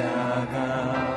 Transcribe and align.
Saga. 0.00 1.09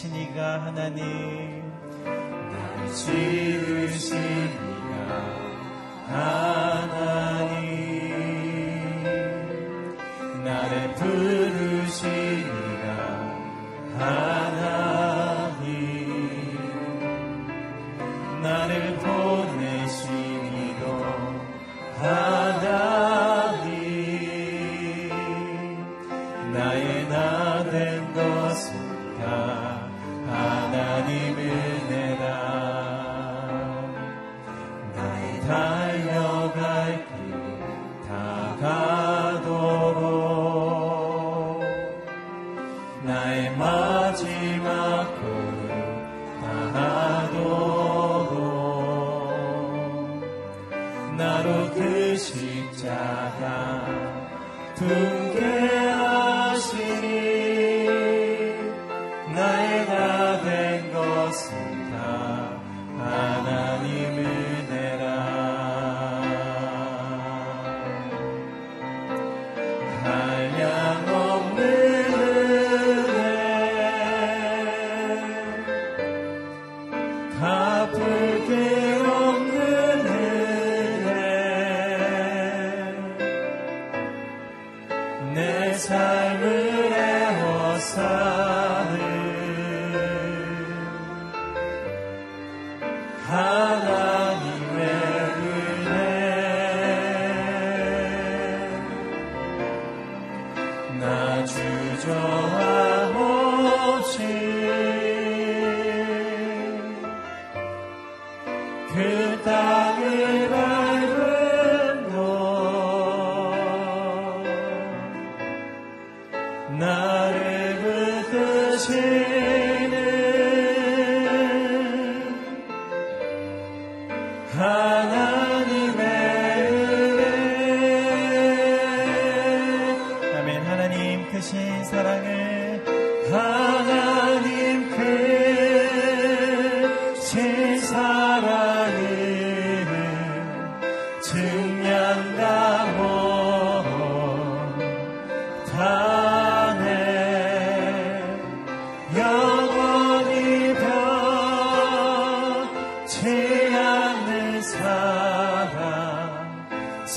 계시니가 0.00 0.62
하나님. 0.64 1.29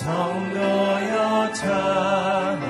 성도여 0.04 1.54
찬양하 1.54 2.64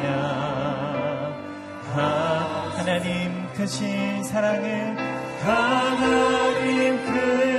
아, 1.96 2.74
하나님 2.78 3.48
크신 3.54 4.24
사랑을 4.24 4.96
하나님 5.44 7.04
그 7.06 7.53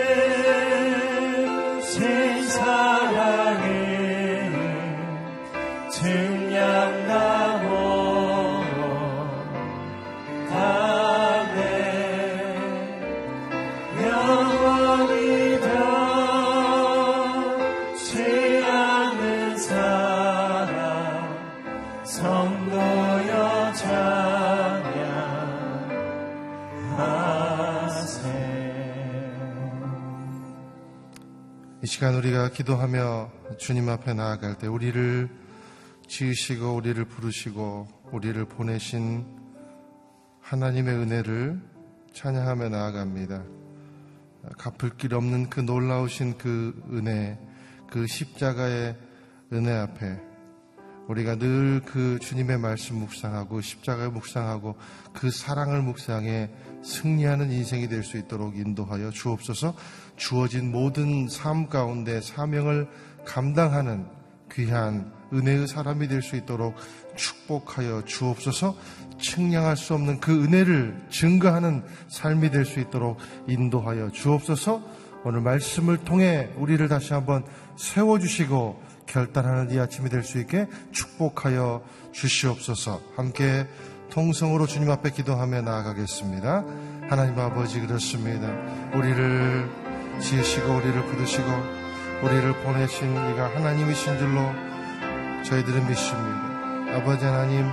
기도하며 32.51 33.31
주님 33.59 33.89
앞에 33.89 34.15
나아갈 34.15 34.59
때 34.59 34.67
우리를 34.67 35.29
지으시고 36.07 36.75
우리를 36.75 37.05
부르시고 37.05 37.89
우리를 38.13 38.45
보내신 38.47 39.27
하나님의 40.41 40.95
은혜를 40.95 41.61
찬양하며 42.13 42.69
나아갑니다. 42.69 43.43
갚을 44.59 44.97
길 44.97 45.15
없는 45.15 45.49
그 45.51 45.61
놀라우신 45.61 46.39
그 46.39 46.75
은혜, 46.93 47.39
그 47.91 48.07
십자가의 48.07 48.97
은혜 49.53 49.73
앞에 49.73 50.34
우리가 51.09 51.37
늘 51.37 51.83
그 51.85 52.19
주님의 52.21 52.59
말씀 52.59 52.97
묵상하고 52.97 53.61
십자가를 53.61 54.11
묵상하고 54.13 54.77
그 55.13 55.31
사랑을 55.31 55.83
묵상해 55.83 56.51
승리하는 56.83 57.51
인생이 57.53 57.89
될 57.89 58.03
수 58.03 58.17
있도록 58.17 58.57
인도하여 58.57 59.11
주옵소서. 59.11 59.75
주어진 60.17 60.71
모든 60.71 61.29
삶 61.29 61.69
가운데 61.69 62.21
사명을 62.21 62.89
감당하는 63.25 64.07
귀한 64.53 65.13
은혜의 65.33 65.67
사람이 65.67 66.09
될 66.09 66.23
수 66.23 66.37
있도록 66.37 66.75
축복하여 67.17 68.05
주옵소서. 68.05 68.77
측량할 69.19 69.77
수 69.77 69.95
없는 69.95 70.21
그 70.21 70.45
은혜를 70.45 71.07
증거하는 71.11 71.83
삶이 72.09 72.51
될 72.51 72.65
수 72.65 72.81
있도록 72.81 73.19
인도하여 73.49 74.11
주옵소서. 74.11 74.83
오늘 75.25 75.41
말씀을 75.41 75.99
통해 75.99 76.51
우리를 76.57 76.87
다시 76.89 77.15
한번 77.15 77.45
세워주시고 77.77 78.94
결단하는 79.07 79.71
이 79.71 79.79
아침이 79.79 80.09
될 80.11 80.23
수 80.25 80.39
있게 80.39 80.67
축복하여 80.93 81.83
주시옵소서 82.13 83.01
함께 83.17 83.67
통성으로 84.11 84.67
주님 84.67 84.91
앞에 84.91 85.11
기도하며 85.11 85.63
나아가겠습니다. 85.63 86.65
하나님 87.11 87.39
아버지 87.39 87.81
그렇습니다. 87.81 88.49
우리를 88.95 89.69
지으시고 90.21 90.73
우리를 90.77 91.05
부르시고 91.07 91.49
우리를 92.23 92.53
보내신 92.63 93.09
이가 93.11 93.55
하나님이신 93.55 94.19
줄로 94.19 94.41
저희들은 95.45 95.87
믿습니다. 95.89 96.97
아버지 96.97 97.25
하나님, 97.25 97.67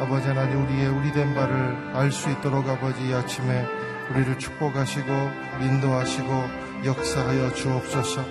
아버지 0.00 0.28
하나님 0.28 0.62
우리의 0.64 0.88
우리 0.88 1.12
된 1.12 1.34
바를 1.34 1.90
알 1.94 2.12
수 2.12 2.30
있도록 2.30 2.68
아버지 2.68 3.08
이 3.08 3.12
아침에 3.14 3.64
우리를 4.10 4.38
축복하시고 4.38 5.08
인도하시고 5.62 6.28
역사하여 6.84 7.54
주옵소서. 7.54 8.24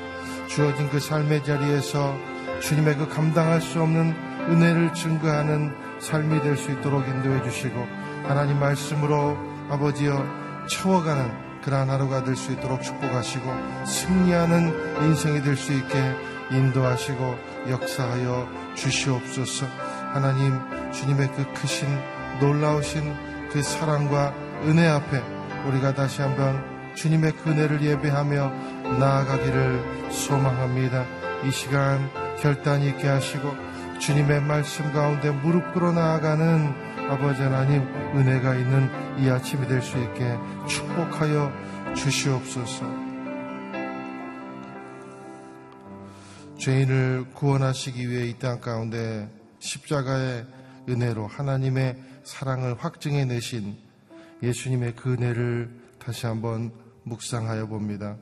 주어진 0.47 0.89
그 0.89 0.99
삶의 0.99 1.43
자리에서 1.43 2.15
주님의 2.61 2.97
그 2.97 3.07
감당할 3.07 3.61
수 3.61 3.81
없는 3.81 4.13
은혜를 4.49 4.93
증거하는 4.93 5.73
삶이 5.99 6.41
될 6.41 6.57
수 6.57 6.71
있도록 6.71 7.07
인도해 7.07 7.43
주시고 7.43 7.87
하나님 8.27 8.59
말씀으로 8.59 9.37
아버지여 9.69 10.25
채워가는 10.67 11.61
그러한 11.61 11.89
하루가 11.89 12.23
될 12.23 12.35
수 12.35 12.51
있도록 12.53 12.81
축복하시고 12.81 13.85
승리하는 13.85 15.03
인생이 15.03 15.41
될 15.41 15.55
수 15.57 15.73
있게 15.73 16.15
인도하시고 16.51 17.37
역사하여 17.69 18.47
주시옵소서. 18.75 19.67
하나님 20.13 20.57
주님의 20.91 21.29
그 21.35 21.45
크신 21.53 21.87
놀라우신 22.39 23.49
그 23.51 23.61
사랑과 23.61 24.33
은혜 24.63 24.87
앞에 24.87 25.21
우리가 25.67 25.93
다시 25.93 26.21
한번 26.21 26.63
주님의 26.95 27.33
그 27.33 27.51
은혜를 27.51 27.81
예배하며 27.81 28.51
나아가기를 28.99 30.09
소망합니다. 30.11 31.05
이 31.45 31.51
시간 31.51 32.09
결단 32.41 32.81
있게 32.81 33.07
하시고 33.07 33.51
주님의 33.99 34.41
말씀 34.41 34.91
가운데 34.93 35.29
무릎 35.31 35.73
꿇어 35.73 35.91
나아가는 35.91 37.09
아버지 37.09 37.41
하나님 37.41 37.81
은혜가 38.15 38.55
있는 38.55 38.89
이 39.19 39.29
아침이 39.29 39.67
될 39.67 39.81
수 39.81 39.97
있게 39.97 40.37
축복하여 40.67 41.51
주시옵소서. 41.95 42.85
죄인을 46.57 47.25
구원하시기 47.33 48.09
위해 48.09 48.27
이 48.27 48.37
땅 48.37 48.59
가운데 48.59 49.29
십자가의 49.59 50.45
은혜로 50.87 51.27
하나님의 51.27 51.97
사랑을 52.23 52.75
확증해 52.77 53.25
내신 53.25 53.77
예수님의 54.43 54.95
그 54.95 55.13
은혜를 55.13 55.69
다시 55.99 56.25
한번 56.25 56.71
묵상하여 57.03 57.67
봅니다. 57.67 58.17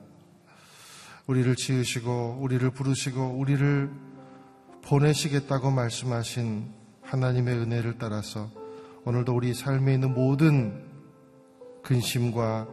우리를 1.26 1.54
지으시고 1.56 2.38
우리를 2.40 2.68
부르시고 2.70 3.36
우리를 3.38 3.90
보내시겠다고 4.88 5.70
말씀하신 5.70 6.72
하나님의 7.02 7.54
은혜를 7.58 7.98
따라서 7.98 8.50
오늘도 9.04 9.34
우리 9.34 9.52
삶에 9.52 9.94
있는 9.94 10.14
모든 10.14 10.82
근심과 11.82 12.66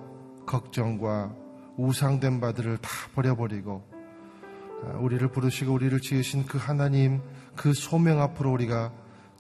걱정과 0.45 1.35
우상된 1.75 2.39
바들을 2.39 2.77
다 2.77 2.89
버려버리고 3.15 3.83
아, 4.83 4.97
우리를 4.99 5.27
부르시고 5.27 5.73
우리를 5.73 5.99
지으신 5.99 6.45
그 6.45 6.57
하나님 6.57 7.21
그 7.53 7.73
소명 7.73 8.21
앞으로 8.21 8.51
우리가 8.53 8.93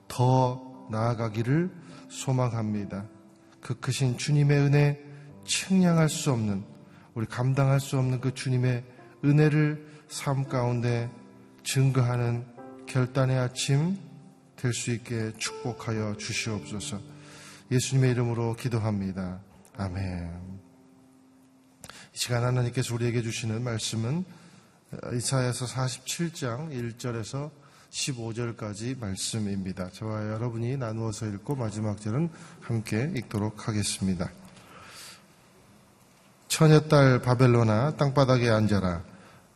더 0.09 0.61
나아가기를 0.91 1.71
소망합니다. 2.09 3.05
그 3.61 3.79
크신 3.79 4.17
주님의 4.17 4.59
은혜 4.59 5.01
측량할 5.45 6.09
수 6.09 6.31
없는 6.31 6.65
우리 7.13 7.25
감당할 7.25 7.79
수 7.79 7.97
없는 7.97 8.19
그 8.19 8.33
주님의 8.33 8.83
은혜를 9.23 9.85
삶 10.09 10.43
가운데 10.43 11.09
증거하는 11.63 12.54
결단의 12.95 13.37
아침 13.37 13.97
될 14.55 14.71
수 14.71 14.89
있게 14.91 15.33
축복하여 15.37 16.15
주시옵소서. 16.15 17.01
예수님의 17.69 18.11
이름으로 18.11 18.55
기도합니다. 18.55 19.41
아멘. 19.75 20.31
이 21.83 22.17
시간 22.17 22.45
하나님께서 22.45 22.95
우리에게 22.95 23.21
주시는 23.21 23.61
말씀은 23.63 24.23
이사야서 25.13 25.65
47장 25.65 26.71
1절에서 26.71 27.51
15절까지 27.91 28.97
말씀입니다. 28.97 29.89
저와 29.89 30.29
여러분이 30.29 30.77
나누어서 30.77 31.25
읽고 31.25 31.57
마지막 31.57 31.99
절은 31.99 32.29
함께 32.61 33.11
읽도록 33.13 33.67
하겠습니다. 33.67 34.31
처녀딸 36.47 37.21
바벨로나 37.23 37.97
땅바닥에 37.97 38.49
앉아라. 38.49 39.14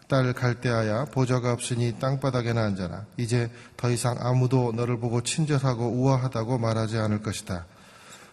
딸 0.10 0.34
갈대아야 0.34 1.06
보좌가 1.06 1.54
없으니 1.54 2.00
땅바닥에나 2.00 2.64
앉아라. 2.64 3.06
이제 3.18 3.52
더 3.78 3.92
이상 3.92 4.18
아무도 4.20 4.72
너를 4.72 5.00
보고 5.00 5.22
친절하고 5.22 5.86
우아하다고 5.86 6.58
말하지 6.58 6.98
않을 6.98 7.22
것이다. 7.22 7.68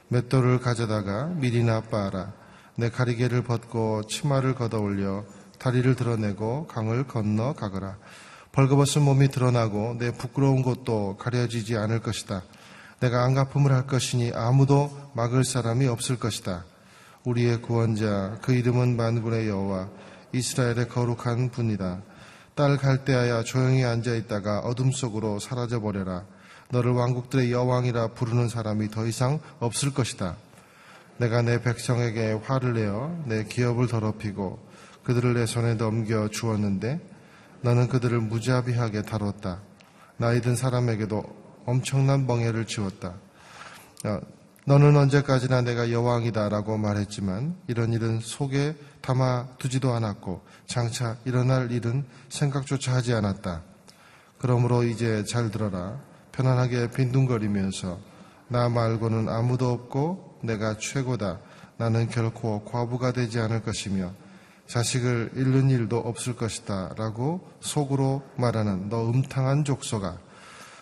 맷돌을 0.09 0.61
가져다가 0.61 1.27
밀이나 1.27 1.83
빻아라. 1.83 2.33
내 2.77 2.89
가리개를 2.89 3.45
벗고 3.45 4.03
치마를 4.09 4.55
걷어 4.55 4.81
올려 4.81 5.25
다리를 5.59 5.95
드러내고 5.95 6.67
강을 6.67 7.07
건너 7.07 7.53
가거라. 7.53 7.99
벌거벗은 8.53 9.03
몸이 9.03 9.29
드러나고 9.29 9.97
내 9.99 10.13
부끄러운 10.13 10.63
곳도 10.63 11.19
가려지지 11.19 11.77
않을 11.77 12.01
것이다. 12.01 12.43
내가 13.01 13.23
안갚음을 13.25 13.71
할 13.71 13.87
것이니 13.87 14.33
아무도 14.35 14.91
막을 15.13 15.45
사람이 15.45 15.87
없을 15.89 16.19
것이다. 16.19 16.65
우리의 17.25 17.61
구원자 17.61 18.39
그 18.41 18.55
이름은 18.55 18.97
만군의 18.97 19.47
여호와 19.49 19.91
이스라엘의 20.39 20.89
거룩한 20.89 21.51
분이다. 21.51 22.03
딸 22.55 22.77
갈대하여 22.77 23.45
조용히 23.45 23.85
앉아 23.85 24.15
있다가 24.15 24.61
어둠 24.61 24.91
속으로 24.91 25.39
사라져 25.39 25.81
버려라. 25.81 26.25
너를 26.71 26.93
왕국들의 26.93 27.53
여왕이라 27.53 28.09
부르는 28.09 28.49
사람이 28.49 28.91
더 28.91 29.07
이상 29.07 29.41
없을 29.61 29.93
것이다. 29.93 30.37
내가 31.19 31.43
내 31.43 31.63
백성에게 31.63 32.41
화를 32.45 32.75
내어 32.75 33.23
내 33.27 33.45
기업을 33.45 33.87
더럽히고 33.87 34.59
그들을 35.05 35.35
내 35.35 35.47
손에 35.47 35.75
넘겨 35.75 36.29
주었는데 36.29 37.01
너는 37.63 37.89
그들을 37.89 38.21
무자비하게 38.21 39.03
다뤘다. 39.03 39.61
나이 40.17 40.41
든 40.41 40.57
사람에게도 40.57 41.25
엄청난 41.65 42.27
멍해를 42.27 42.67
지웠다. 42.67 43.15
어, 44.05 44.21
너는 44.67 44.97
언제까지나 44.97 45.63
내가 45.63 45.93
여왕이다라고 45.93 46.77
말했지만 46.77 47.57
이런 47.69 47.93
일은 47.93 48.21
속에 48.21 48.75
담아 49.07 49.57
두지도 49.59 49.95
않았고 49.95 50.43
장차 50.67 51.17
일어날 51.25 51.71
일은 51.71 52.05
생각조차 52.29 52.93
하지 52.93 53.15
않았다. 53.15 53.63
그러므로 54.39 54.83
이제 54.83 55.23
잘 55.25 55.53
들어라. 55.53 56.01
편안하게 56.33 56.91
빈둥거리면서 56.91 58.01
나 58.49 58.69
말고는 58.69 59.29
아무도 59.29 59.71
없고 59.71 60.41
내가 60.43 60.77
최고다. 60.79 61.39
나는 61.77 62.09
결코 62.09 62.65
과부가 62.65 63.13
되지 63.13 63.39
않을 63.39 63.63
것이며 63.63 64.13
자식을 64.67 65.31
잃는 65.37 65.71
일도 65.71 65.99
없을 65.99 66.35
것이다. 66.35 66.95
라고 66.99 67.49
속으로 67.61 68.25
말하는 68.37 68.89
너 68.89 69.09
음탕한 69.09 69.63
족소가 69.63 70.19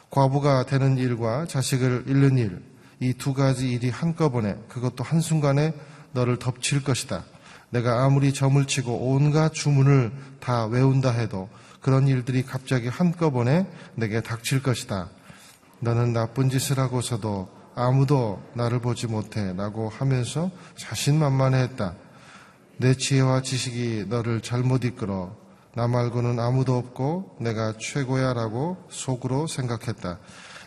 과부가 0.08 0.64
되는 0.64 0.96
일과 0.96 1.44
자식을 1.44 2.04
잃는 2.06 2.38
일, 2.38 2.62
이 3.00 3.12
두 3.12 3.34
가지 3.34 3.70
일이 3.70 3.90
한꺼번에 3.90 4.56
그것도 4.68 5.04
한순간에 5.04 5.74
너를 6.12 6.38
덮칠 6.38 6.84
것이다. 6.84 7.24
내가 7.74 8.04
아무리 8.04 8.32
점을 8.32 8.64
치고 8.64 9.10
온갖 9.10 9.52
주문을 9.52 10.12
다 10.38 10.66
외운다 10.66 11.10
해도 11.10 11.48
그런 11.80 12.06
일들이 12.06 12.44
갑자기 12.44 12.86
한꺼번에 12.86 13.66
내게 13.96 14.20
닥칠 14.20 14.62
것이다. 14.62 15.08
너는 15.80 16.12
나쁜 16.12 16.50
짓을 16.50 16.78
하고서도 16.78 17.48
아무도 17.74 18.40
나를 18.54 18.78
보지 18.78 19.08
못해 19.08 19.52
라고 19.56 19.88
하면서 19.88 20.52
자신만만해 20.76 21.62
했다. 21.62 21.96
내 22.76 22.94
지혜와 22.94 23.42
지식이 23.42 24.06
너를 24.08 24.40
잘못 24.40 24.84
이끌어 24.84 25.36
나 25.74 25.88
말고는 25.88 26.38
아무도 26.38 26.78
없고 26.78 27.38
내가 27.40 27.74
최고야 27.76 28.34
라고 28.34 28.76
속으로 28.88 29.48
생각했다. 29.48 30.20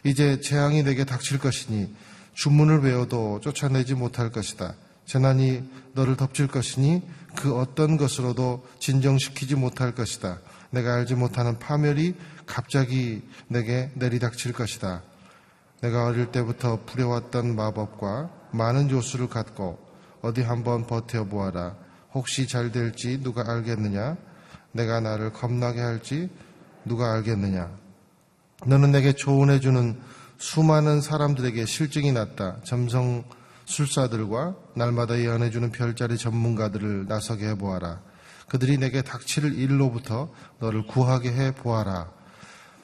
이제 0.04 0.42
재앙이 0.42 0.84
내게 0.84 1.06
닥칠 1.06 1.40
것이니 1.40 1.96
주문을 2.34 2.82
외워도 2.82 3.40
쫓아내지 3.42 3.94
못할 3.94 4.30
것이다. 4.30 4.76
재난이 5.08 5.64
너를 5.94 6.16
덮칠 6.16 6.48
것이니 6.48 7.02
그 7.36 7.58
어떤 7.58 7.98
것으로도 7.98 8.66
진정시키지 8.80 9.56
못할 9.56 9.96
것이다. 9.96 10.40
내가 10.70 10.96
알지 10.96 11.16
못하는 11.16 11.58
파멸이 11.60 12.14
갑자기 12.46 13.24
내게 13.48 13.90
내리닥칠 13.96 14.54
것이다. 14.54 15.02
내가 15.82 16.06
어릴 16.06 16.32
때부터 16.32 16.84
부려왔던 16.86 17.56
마법과 17.56 18.30
많은 18.52 18.90
요술을 18.90 19.30
갖고 19.30 19.80
어디 20.22 20.42
한번 20.42 20.86
버텨보아라. 20.86 21.76
혹시 22.14 22.48
잘 22.48 22.72
될지 22.72 23.22
누가 23.22 23.50
알겠느냐? 23.50 24.18
내가 24.74 25.00
나를 25.00 25.32
겁나게 25.32 25.80
할지 25.80 26.30
누가 26.84 27.14
알겠느냐? 27.14 27.70
너는 28.66 28.92
내게 28.92 29.14
조언해주는 29.14 30.00
수많은 30.38 31.02
사람들에게 31.02 31.66
실증이 31.66 32.12
났다. 32.12 32.58
점성 32.64 33.24
술사들과 33.68 34.56
날마다 34.76 35.20
예언해주는 35.20 35.72
별자리 35.72 36.18
전문가들을 36.18 37.06
나서게 37.08 37.50
해보아라. 37.50 38.02
그들이 38.48 38.78
내게 38.78 39.02
닥칠 39.02 39.54
일로부터 39.60 40.32
너를 40.60 40.88
구하게 40.88 41.32
해보아라. 41.34 42.10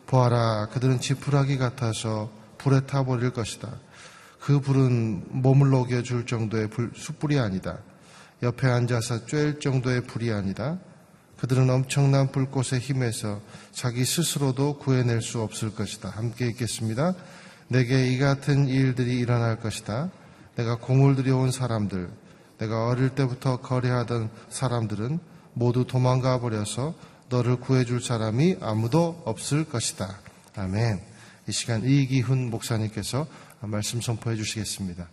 보아라. 0.05 0.67
그들은 0.67 0.99
지푸라기 0.99 1.57
같아서 1.57 2.29
불에 2.57 2.81
타버릴 2.81 3.31
것이다. 3.31 3.69
그 4.41 4.59
불은 4.59 5.23
몸을 5.29 5.69
녹여줄 5.69 6.25
정도의 6.25 6.69
불, 6.69 6.91
숯불이 6.93 7.39
아니다. 7.39 7.79
옆에 8.43 8.67
앉아서 8.67 9.25
쬐일 9.25 9.61
정도의 9.61 10.01
불이 10.01 10.33
아니다. 10.33 10.77
그들은 11.39 11.69
엄청난 11.69 12.29
불꽃의 12.29 12.81
힘에서 12.81 13.41
자기 13.71 14.03
스스로도 14.03 14.79
구해낼 14.79 15.21
수 15.21 15.41
없을 15.41 15.73
것이다. 15.73 16.09
함께 16.09 16.47
읽겠습니다. 16.47 17.15
내게 17.69 18.09
이 18.09 18.17
같은 18.17 18.67
일들이 18.67 19.17
일어날 19.17 19.61
것이다. 19.61 20.11
내가 20.55 20.77
공을 20.77 21.15
들여온 21.15 21.51
사람들, 21.51 22.09
내가 22.59 22.87
어릴 22.87 23.09
때부터 23.09 23.57
거래하던 23.57 24.29
사람들은 24.49 25.19
모두 25.53 25.85
도망가 25.85 26.39
버려서 26.39 26.93
너를 27.29 27.57
구해줄 27.57 28.01
사람이 28.01 28.57
아무도 28.61 29.21
없을 29.25 29.65
것이다. 29.65 30.19
아멘. 30.55 31.01
이 31.47 31.51
시간 31.51 31.83
이기훈 31.83 32.49
목사님께서 32.49 33.27
말씀 33.61 34.01
선포해 34.01 34.35
주시겠습니다. 34.35 35.07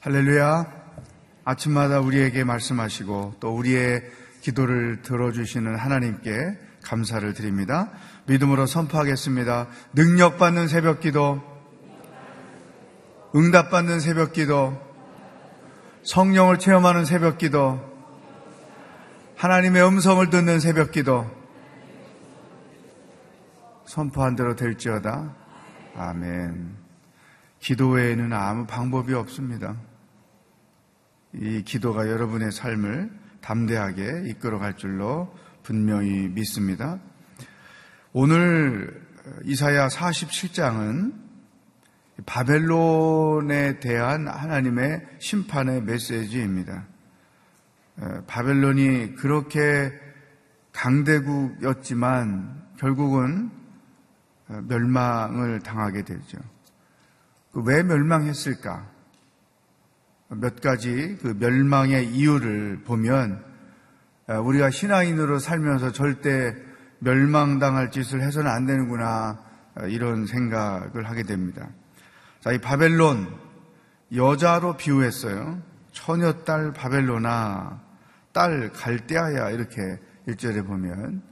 할렐루야. 0.00 0.84
아침마다 1.44 2.00
우리에게 2.00 2.44
말씀하시고 2.44 3.36
또 3.40 3.56
우리의 3.56 4.02
기도를 4.42 5.02
들어주시는 5.02 5.76
하나님께 5.76 6.58
감사를 6.84 7.32
드립니다. 7.34 7.90
믿음으로 8.26 8.66
선포하겠습니다. 8.66 9.66
능력받는 9.94 10.68
새벽 10.68 11.00
기도, 11.00 11.42
응답받는 13.34 14.00
새벽 14.00 14.32
기도, 14.32 14.80
성령을 16.04 16.58
체험하는 16.58 17.04
새벽 17.04 17.38
기도, 17.38 17.80
하나님의 19.36 19.86
음성을 19.86 20.28
듣는 20.30 20.60
새벽 20.60 20.92
기도, 20.92 21.28
선포한 23.86 24.36
대로 24.36 24.54
될지어다. 24.54 25.34
아멘. 25.96 26.76
기도 27.60 27.88
외에는 27.90 28.32
아무 28.32 28.66
방법이 28.66 29.14
없습니다. 29.14 29.76
이 31.32 31.62
기도가 31.62 32.08
여러분의 32.08 32.52
삶을 32.52 33.10
담대하게 33.40 34.24
이끌어 34.26 34.58
갈 34.58 34.76
줄로 34.76 35.34
분명히 35.64 36.28
믿습니다. 36.28 37.00
오늘 38.12 39.02
이사야 39.44 39.88
47장은 39.88 41.14
바벨론에 42.26 43.80
대한 43.80 44.28
하나님의 44.28 45.04
심판의 45.18 45.82
메시지입니다. 45.82 46.86
바벨론이 48.26 49.16
그렇게 49.16 49.92
강대국이었지만 50.72 52.62
결국은 52.78 53.50
멸망을 54.46 55.60
당하게 55.60 56.02
되죠. 56.02 56.38
그왜 57.52 57.84
멸망했을까? 57.84 58.90
몇 60.28 60.60
가지 60.60 61.16
그 61.22 61.36
멸망의 61.38 62.12
이유를 62.14 62.82
보면 62.84 63.42
아, 63.42 63.53
우리가 64.26 64.70
신앙인으로 64.70 65.38
살면서 65.38 65.92
절대 65.92 66.54
멸망당할 67.00 67.90
짓을 67.90 68.22
해서는 68.22 68.50
안 68.50 68.64
되는구나 68.66 69.38
아, 69.74 69.86
이런 69.86 70.26
생각을 70.26 71.08
하게 71.08 71.24
됩니다. 71.24 71.68
자, 72.40 72.52
이 72.52 72.58
바벨론 72.58 73.28
여자로 74.14 74.76
비유했어요. 74.76 75.60
처녀 75.92 76.44
딸 76.44 76.72
바벨로나 76.72 77.82
딸 78.32 78.70
갈대아야 78.72 79.50
이렇게 79.50 79.98
일절에 80.26 80.62
보면 80.62 81.22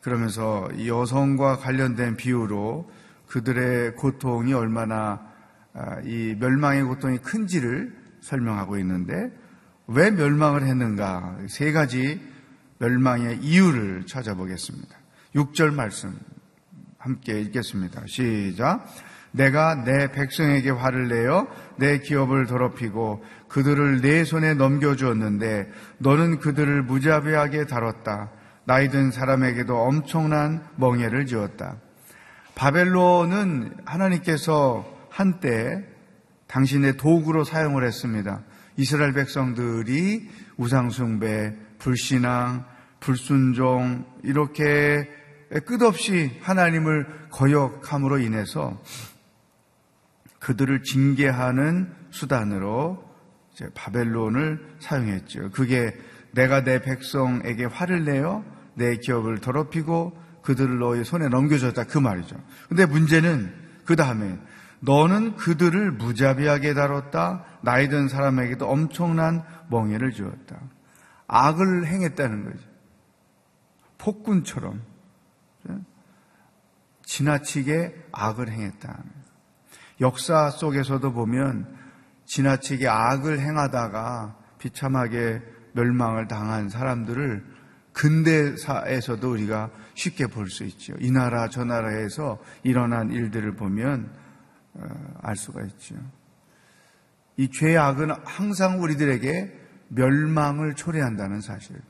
그러면서 0.00 0.68
여성과 0.86 1.58
관련된 1.58 2.16
비유로 2.16 2.90
그들의 3.28 3.96
고통이 3.96 4.52
얼마나 4.52 5.28
아, 5.72 6.00
이 6.02 6.34
멸망의 6.38 6.82
고통이 6.84 7.18
큰지를 7.18 7.96
설명하고 8.20 8.76
있는데 8.78 9.30
왜 9.92 10.10
멸망을 10.10 10.62
했는가 10.62 11.38
세 11.48 11.72
가지 11.72 12.20
멸망의 12.78 13.38
이유를 13.38 14.06
찾아보겠습니다. 14.06 14.88
6절 15.34 15.74
말씀 15.74 16.16
함께 16.96 17.40
읽겠습니다. 17.40 18.02
시작. 18.06 18.86
내가 19.32 19.84
내 19.84 20.10
백성에게 20.12 20.70
화를 20.70 21.08
내어 21.08 21.48
내 21.76 21.98
기업을 21.98 22.46
더럽히고 22.46 23.24
그들을 23.48 24.00
내 24.00 24.24
손에 24.24 24.54
넘겨주었는데 24.54 25.70
너는 25.98 26.38
그들을 26.38 26.82
무자비하게 26.82 27.66
다뤘다. 27.66 28.30
나이 28.64 28.88
든 28.90 29.10
사람에게도 29.10 29.76
엄청난 29.76 30.64
멍해를 30.76 31.26
지었다. 31.26 31.76
바벨론은 32.54 33.74
하나님께서 33.84 34.86
한때 35.10 35.84
당신의 36.46 36.96
도구로 36.96 37.42
사용을 37.42 37.84
했습니다. 37.84 38.42
이스라엘 38.80 39.12
백성들이 39.12 40.26
우상숭배, 40.56 41.54
불신앙, 41.78 42.64
불순종, 43.00 44.06
이렇게 44.22 45.06
끝없이 45.66 46.38
하나님을 46.40 47.28
거역함으로 47.30 48.20
인해서 48.20 48.82
그들을 50.38 50.82
징계하는 50.82 51.92
수단으로 52.10 53.04
바벨론을 53.74 54.76
사용했죠. 54.78 55.50
그게 55.50 55.94
내가 56.32 56.64
내 56.64 56.80
백성에게 56.80 57.66
화를 57.66 58.06
내어 58.06 58.42
내 58.72 58.96
기업을 58.96 59.40
더럽히고 59.40 60.16
그들을 60.42 60.78
너의 60.78 61.04
손에 61.04 61.28
넘겨줬다 61.28 61.84
그 61.84 61.98
말이죠. 61.98 62.34
근데 62.70 62.86
문제는 62.86 63.52
그 63.84 63.94
다음에 63.94 64.38
너는 64.80 65.36
그들을 65.36 65.90
무자비하게 65.92 66.72
다뤘다. 66.72 67.44
나이 67.62 67.88
든 67.88 68.08
사람에게도 68.08 68.68
엄청난 68.68 69.44
멍해를 69.68 70.12
주었다. 70.12 70.60
악을 71.26 71.86
행했다는 71.86 72.44
거죠. 72.44 72.68
폭군처럼 73.98 74.82
지나치게 77.04 78.08
악을 78.12 78.50
행했다. 78.50 78.98
역사 80.00 80.50
속에서도 80.50 81.12
보면 81.12 81.76
지나치게 82.26 82.88
악을 82.88 83.40
행하다가 83.40 84.36
비참하게 84.58 85.42
멸망을 85.72 86.28
당한 86.28 86.68
사람들을 86.68 87.44
근대사에서도 87.92 89.30
우리가 89.30 89.70
쉽게 89.94 90.28
볼 90.28 90.48
수 90.48 90.64
있죠. 90.64 90.94
이 91.00 91.10
나라 91.10 91.48
저 91.48 91.64
나라에서 91.64 92.38
일어난 92.62 93.10
일들을 93.10 93.56
보면 93.56 94.10
어, 94.74 94.86
알 95.22 95.36
수가 95.36 95.62
있죠. 95.64 95.96
이 97.40 97.50
죄악은 97.50 98.10
항상 98.26 98.82
우리들에게 98.82 99.58
멸망을 99.88 100.74
초래한다는 100.74 101.40
사실. 101.40 101.80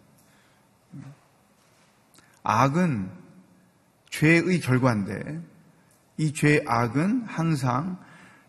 악은 2.45 3.11
죄의 4.11 4.61
결과인데 4.61 5.41
이 6.19 6.33
죄악은 6.33 7.25
항상 7.27 7.99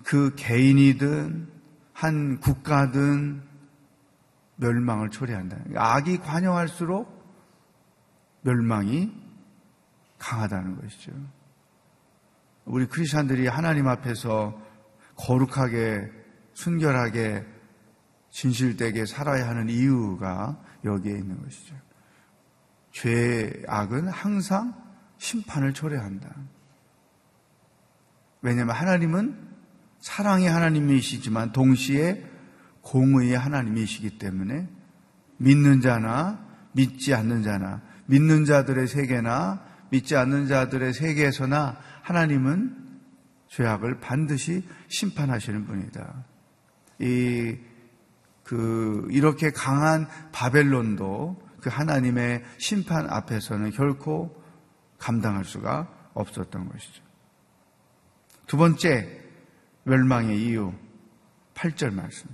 그 0.04 0.36
개인이든 0.36 1.50
한 1.92 2.40
국가든 2.40 3.42
멸망을 4.58 5.10
초래한다. 5.10 5.58
악이 5.76 6.20
관여할수록 6.20 7.20
멸망이 8.42 9.12
강하다는 10.20 10.80
것이죠. 10.80 11.14
우리 12.66 12.86
크리스천들이 12.86 13.48
하나님 13.48 13.88
앞에서 13.88 14.56
거룩하게 15.16 16.21
순결하게 16.62 17.46
진실되게 18.30 19.06
살아야 19.06 19.50
하는 19.50 19.70
이유가 19.70 20.62
여기에 20.86 21.14
있는 21.14 21.42
것이죠. 21.42 21.76
죄악은 22.92 24.08
항상 24.08 24.74
심판을 25.18 25.74
초래한다. 25.74 26.30
왜냐하면 28.42 28.76
하나님은 28.76 29.50
사랑의 30.00 30.50
하나님이시지만 30.50 31.52
동시에 31.52 32.26
공의의 32.82 33.38
하나님이시기 33.38 34.18
때문에 34.18 34.68
믿는 35.38 35.82
자나 35.82 36.46
믿지 36.74 37.14
않는 37.14 37.44
자나 37.44 37.82
믿는 38.06 38.46
자들의 38.46 38.88
세계나 38.88 39.64
믿지 39.90 40.16
않는 40.16 40.48
자들의 40.48 40.94
세계에서나 40.94 41.78
하나님은 42.02 42.78
죄악을 43.48 44.00
반드시 44.00 44.64
심판하시는 44.88 45.66
분이다. 45.66 46.31
이, 47.02 47.58
그, 48.44 49.08
이렇게 49.10 49.52
강한 49.52 50.08
바벨론도 50.32 51.42
그 51.62 51.70
하나님의 51.70 52.44
심판 52.58 53.10
앞에서는 53.10 53.72
결코 53.72 54.42
감당할 54.98 55.46
수가 55.46 55.88
없었던 56.14 56.70
것이죠. 56.70 57.04
두 58.48 58.58
번째, 58.58 59.22
멸망의 59.84 60.42
이유, 60.42 60.74
8절 61.56 61.94
말씀. 61.94 62.30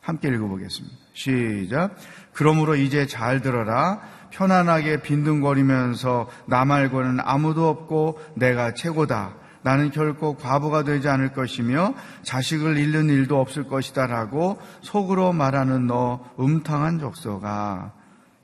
함께 0.00 0.28
읽어보겠습니다. 0.28 0.96
시작. 1.12 1.96
그러므로 2.32 2.76
이제 2.76 3.06
잘 3.06 3.40
들어라. 3.40 4.00
편안하게 4.30 5.02
빈둥거리면서 5.02 6.28
나 6.46 6.64
말고는 6.64 7.18
아무도 7.20 7.68
없고 7.68 8.18
내가 8.34 8.74
최고다. 8.74 9.36
나는 9.62 9.90
결코 9.90 10.36
과부가 10.36 10.84
되지 10.84 11.08
않을 11.08 11.32
것이며 11.32 11.94
자식을 12.22 12.76
잃는 12.76 13.08
일도 13.08 13.40
없을 13.40 13.64
것이다 13.64 14.06
라고 14.06 14.60
속으로 14.82 15.32
말하는 15.32 15.86
너 15.86 16.24
음탕한 16.38 16.98
족소가 17.00 17.92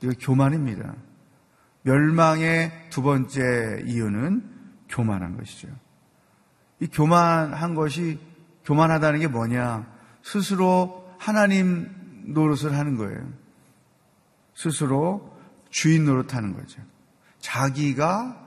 이거 0.01 0.13
교만입니다. 0.19 0.93
멸망의 1.83 2.71
두 2.89 3.01
번째 3.01 3.83
이유는 3.85 4.43
교만한 4.89 5.37
것이죠. 5.37 5.67
이 6.79 6.87
교만한 6.87 7.75
것이 7.75 8.19
교만하다는 8.65 9.19
게 9.19 9.27
뭐냐? 9.27 9.85
스스로 10.23 11.09
하나님 11.17 11.87
노릇을 12.27 12.75
하는 12.75 12.97
거예요. 12.97 13.19
스스로 14.55 15.35
주인 15.69 16.05
노릇하는 16.05 16.55
거죠. 16.55 16.81
자기가 17.39 18.41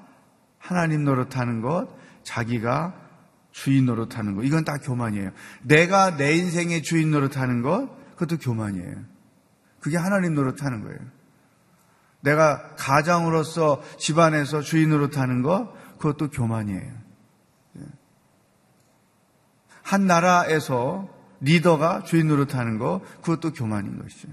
하나님 0.59 1.04
노릇하는 1.04 1.62
것, 1.62 1.88
자기가 2.28 2.94
주인 3.52 3.86
노릇하는 3.86 4.36
것, 4.36 4.42
이건 4.42 4.64
다 4.64 4.76
교만이에요. 4.76 5.30
내가 5.62 6.16
내 6.16 6.34
인생의 6.36 6.82
주인 6.82 7.10
노릇하는 7.10 7.62
것, 7.62 7.88
그것도 8.16 8.38
교만이에요. 8.38 8.96
그게 9.80 9.96
하나님 9.96 10.34
노릇하는 10.34 10.84
거예요. 10.84 10.98
내가 12.20 12.74
가장으로서 12.76 13.82
집안에서 13.98 14.60
주인 14.60 14.90
노릇하는 14.90 15.42
것, 15.42 15.72
그것도 15.98 16.30
교만이에요. 16.30 16.92
예. 17.78 17.82
한 19.82 20.06
나라에서 20.06 21.08
리더가 21.40 22.02
주인 22.02 22.28
노릇하는 22.28 22.78
것, 22.78 23.00
그것도 23.22 23.52
교만인 23.54 24.02
것이죠. 24.02 24.28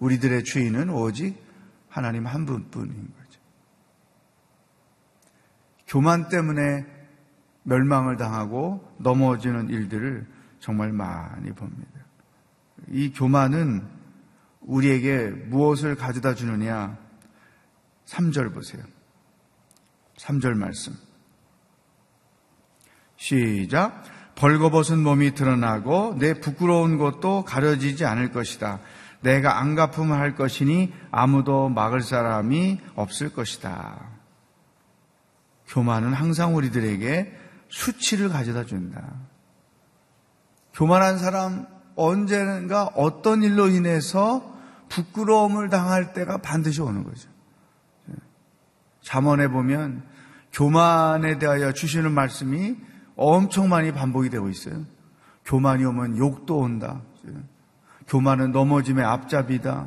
우리들의 0.00 0.44
주인은 0.44 0.90
오직 0.90 1.42
하나님 1.88 2.26
한 2.26 2.44
분뿐인 2.44 2.94
거죠. 2.94 3.19
교만 5.90 6.28
때문에 6.28 6.86
멸망을 7.64 8.16
당하고 8.16 8.88
넘어지는 8.98 9.68
일들을 9.68 10.24
정말 10.60 10.92
많이 10.92 11.50
봅니다. 11.50 11.90
이 12.88 13.12
교만은 13.12 13.82
우리에게 14.60 15.30
무엇을 15.48 15.96
가져다 15.96 16.34
주느냐? 16.34 16.96
3절 18.06 18.54
보세요. 18.54 18.82
3절 20.16 20.54
말씀. 20.54 20.94
시작. 23.16 24.04
벌거벗은 24.36 25.02
몸이 25.02 25.34
드러나고 25.34 26.16
내 26.18 26.34
부끄러운 26.34 26.98
것도 26.98 27.44
가려지지 27.44 28.04
않을 28.04 28.30
것이다. 28.30 28.78
내가 29.22 29.58
안 29.58 29.74
갚음을 29.74 30.16
할 30.16 30.36
것이니 30.36 30.92
아무도 31.10 31.68
막을 31.68 32.00
사람이 32.00 32.80
없을 32.94 33.32
것이다. 33.32 34.19
교만은 35.70 36.12
항상 36.12 36.56
우리들에게 36.56 37.32
수치를 37.68 38.28
가져다 38.28 38.64
준다. 38.64 39.02
교만한 40.74 41.18
사람 41.18 41.66
언젠가 41.94 42.84
어떤 42.94 43.42
일로 43.42 43.68
인해서 43.68 44.58
부끄러움을 44.88 45.68
당할 45.68 46.12
때가 46.12 46.38
반드시 46.38 46.80
오는 46.80 47.04
거죠. 47.04 47.28
잠언에 49.02 49.48
보면 49.48 50.02
교만에 50.52 51.38
대하여 51.38 51.72
주시는 51.72 52.12
말씀이 52.12 52.76
엄청 53.16 53.68
많이 53.68 53.92
반복이 53.92 54.30
되고 54.30 54.48
있어요. 54.48 54.84
교만이 55.44 55.84
오면 55.84 56.18
욕도 56.18 56.58
온다. 56.58 57.00
교만은 58.08 58.50
넘어짐의 58.50 59.04
앞잡이다. 59.04 59.86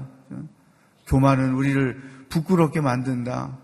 교만은 1.08 1.54
우리를 1.54 2.28
부끄럽게 2.30 2.80
만든다. 2.80 3.62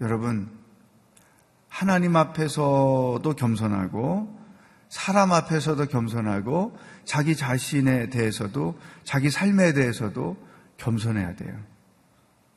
여러분, 0.00 0.50
하나님 1.68 2.16
앞에서도 2.16 3.22
겸손하고, 3.36 4.36
사람 4.88 5.32
앞에서도 5.32 5.86
겸손하고, 5.86 6.76
자기 7.04 7.34
자신에 7.36 8.08
대해서도, 8.08 8.78
자기 9.04 9.30
삶에 9.30 9.72
대해서도 9.72 10.36
겸손해야 10.76 11.34
돼요. 11.36 11.58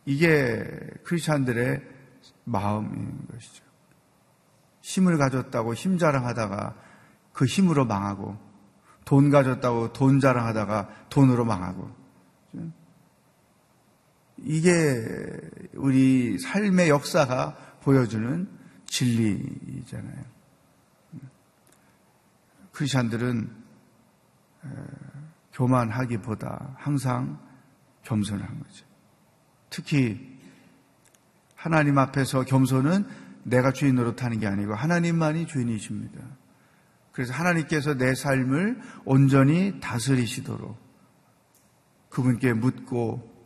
이게 0.05 0.65
크리스찬들의 1.03 1.81
마음인 2.45 3.27
것이죠. 3.31 3.63
힘을 4.81 5.17
가졌다고 5.17 5.73
힘 5.75 5.97
자랑하다가 5.97 6.75
그 7.31 7.45
힘으로 7.45 7.85
망하고 7.85 8.37
돈 9.05 9.29
가졌다고 9.29 9.93
돈 9.93 10.19
자랑하다가 10.19 10.89
돈으로 11.09 11.45
망하고 11.45 11.89
이게 14.43 15.05
우리 15.73 16.37
삶의 16.39 16.89
역사가 16.89 17.79
보여주는 17.81 18.47
진리잖아요. 18.85 20.23
크리스천들은 22.71 23.49
교만하기보다 25.53 26.75
항상 26.77 27.39
겸손한 28.03 28.59
거죠. 28.59 28.85
특히 29.69 30.39
하나님 31.55 31.97
앞에서 31.97 32.43
겸손은 32.43 33.05
내가 33.43 33.71
주인 33.71 33.97
으로타는게 33.97 34.47
아니고 34.47 34.75
하나님만이 34.75 35.47
주인이십니다. 35.47 36.19
그래서 37.11 37.33
하나님께서 37.33 37.95
내 37.95 38.15
삶을 38.15 38.79
온전히 39.03 39.79
다스리시도록 39.81 40.77
그분께 42.09 42.53
묻고 42.53 43.38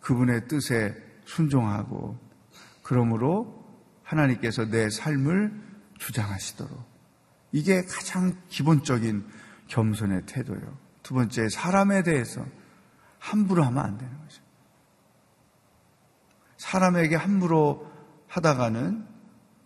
그분의 0.00 0.48
뜻에 0.48 0.94
순종하고 1.24 2.18
그러므로 2.82 3.64
하나님께서 4.02 4.66
내 4.66 4.90
삶을 4.90 5.52
주장하시도록 5.98 6.90
이게 7.52 7.82
가장 7.82 8.36
기본적인 8.48 9.26
겸손의 9.68 10.22
태도예요. 10.26 10.78
두 11.02 11.14
번째, 11.14 11.48
사람에 11.48 12.02
대해서 12.02 12.44
함부로 13.18 13.62
하면 13.64 13.84
안 13.84 13.98
되는 13.98 14.18
거죠. 14.18 14.42
사람에게 16.56 17.16
함부로 17.16 17.90
하다가는 18.28 19.06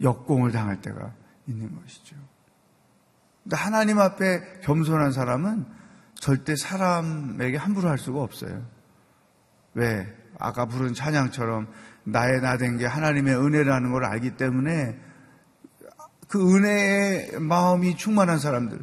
역공을 0.01 0.53
당할 0.53 0.81
때가 0.81 1.15
있는 1.47 1.75
것이죠. 1.81 2.17
근데 3.43 3.57
하나님 3.57 3.99
앞에 3.99 4.61
겸손한 4.63 5.13
사람은 5.13 5.67
절대 6.15 6.57
사람에게 6.57 7.57
함부로 7.57 7.89
할 7.89 7.99
수가 7.99 8.23
없어요. 8.23 8.67
왜? 9.75 10.24
아까 10.39 10.67
부른 10.67 10.95
찬양처럼 10.95 11.69
나의 12.05 12.41
나 12.41 12.57
된 12.57 12.77
게 12.79 12.87
하나님의 12.87 13.35
은혜라는 13.37 13.93
걸 13.93 14.05
알기 14.05 14.37
때문에 14.37 14.99
그 16.29 16.57
은혜의 16.57 17.41
마음이 17.41 17.97
충만한 17.97 18.39
사람들 18.39 18.79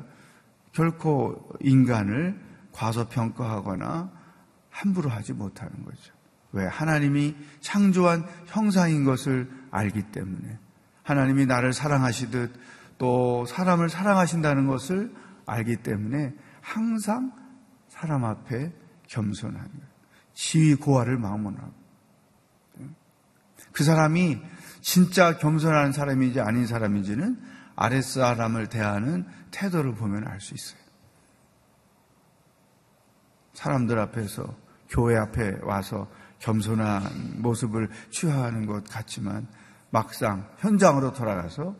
결코 0.73 1.49
인간을 1.59 2.39
과소평가하거나 2.71 4.11
함부로 4.69 5.09
하지 5.09 5.33
못하는 5.33 5.83
거죠. 5.83 6.13
왜? 6.53 6.65
하나님이 6.65 7.35
창조한 7.59 8.25
형상인 8.47 9.03
것을 9.03 9.49
알기 9.71 10.03
때문에 10.11 10.57
하나님이 11.03 11.45
나를 11.45 11.73
사랑하시듯 11.73 12.53
또 12.97 13.45
사람을 13.45 13.89
사랑하신다는 13.89 14.67
것을 14.67 15.13
알기 15.45 15.77
때문에 15.77 16.33
항상 16.61 17.31
사람 17.89 18.23
앞에 18.25 18.71
겸손한 19.07 19.55
거예요. 19.59 19.90
지위 20.33 20.75
고하를 20.75 21.17
마음으로 21.17 21.57
하고. 21.57 21.73
그 23.71 23.83
사람이 23.83 24.39
진짜 24.81 25.37
겸손한 25.37 25.91
사람인지 25.91 26.41
아닌 26.41 26.65
사람인지는 26.65 27.39
아랫사람을 27.75 28.67
대하는 28.67 29.25
태도를 29.51 29.95
보면 29.95 30.27
알 30.27 30.39
수 30.39 30.53
있어요. 30.53 30.81
사람들 33.53 33.99
앞에서 33.99 34.55
교회 34.89 35.17
앞에 35.17 35.59
와서 35.63 36.09
겸손한 36.39 37.41
모습을 37.41 37.89
취하는 38.09 38.65
것 38.65 38.83
같지만 38.85 39.47
막상 39.91 40.49
현장으로 40.57 41.13
돌아가서 41.13 41.75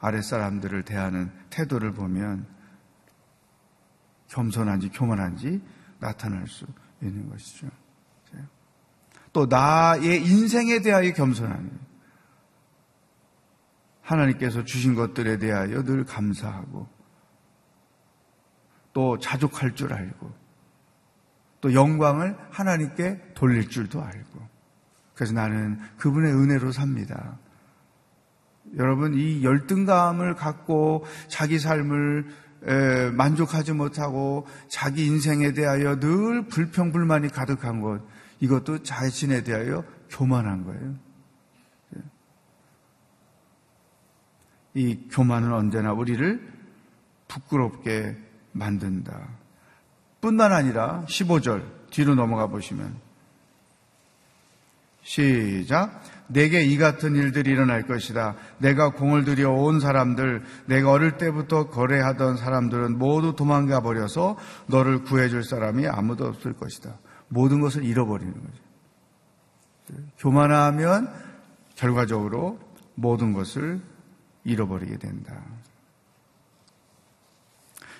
아랫사람들을 0.00 0.82
대하는 0.84 1.30
태도를 1.50 1.92
보면 1.92 2.46
겸손한지 4.28 4.88
교만한지 4.90 5.62
나타날 6.00 6.46
수 6.48 6.66
있는 7.02 7.28
것이죠. 7.28 7.68
또 9.32 9.46
나의 9.46 10.24
인생에 10.24 10.80
대하여 10.80 11.12
겸손함. 11.12 11.80
하나님께서 14.02 14.64
주신 14.64 14.94
것들에 14.94 15.38
대하여 15.38 15.84
늘 15.84 16.04
감사하고 16.04 16.88
또 18.92 19.18
자족할 19.18 19.76
줄 19.76 19.92
알고 19.92 20.32
또 21.60 21.74
영광을 21.74 22.36
하나님께 22.50 23.34
돌릴 23.34 23.68
줄도 23.68 24.02
알고 24.02 24.48
그래서 25.14 25.32
나는 25.32 25.78
그분의 25.98 26.32
은혜로 26.32 26.72
삽니다. 26.72 27.38
여러분 28.76 29.14
이 29.14 29.44
열등감을 29.44 30.34
갖고 30.34 31.04
자기 31.28 31.58
삶을 31.60 32.26
만족하지 33.16 33.72
못하고 33.74 34.46
자기 34.68 35.06
인생에 35.06 35.52
대하여 35.52 36.00
늘 36.00 36.46
불평불만이 36.48 37.28
가득한 37.28 37.80
것 37.80 38.00
이것도 38.40 38.82
자신에 38.82 39.42
대하여 39.42 39.84
교만한 40.08 40.64
거예요. 40.64 40.94
이 44.74 45.08
교만은 45.10 45.52
언제나 45.52 45.92
우리를 45.92 46.40
부끄럽게 47.28 48.16
만든다. 48.52 49.28
뿐만 50.20 50.52
아니라 50.52 51.04
15절 51.06 51.90
뒤로 51.90 52.14
넘어가 52.14 52.46
보시면 52.46 52.96
시작. 55.02 56.02
내게 56.28 56.62
이 56.62 56.76
같은 56.76 57.16
일들이 57.16 57.50
일어날 57.50 57.86
것이다. 57.86 58.36
내가 58.58 58.90
공을 58.90 59.24
들여 59.24 59.50
온 59.50 59.80
사람들, 59.80 60.44
내가 60.66 60.92
어릴 60.92 61.16
때부터 61.16 61.68
거래하던 61.68 62.36
사람들은 62.36 62.98
모두 62.98 63.34
도망가 63.34 63.80
버려서 63.80 64.36
너를 64.66 65.02
구해줄 65.02 65.42
사람이 65.42 65.88
아무도 65.88 66.26
없을 66.26 66.52
것이다. 66.52 66.96
모든 67.30 67.60
것을 67.60 67.84
잃어버리는 67.84 68.32
거죠. 68.32 68.62
교만하면 70.18 71.12
결과적으로 71.76 72.60
모든 72.94 73.32
것을 73.32 73.80
잃어버리게 74.44 74.98
된다. 74.98 75.42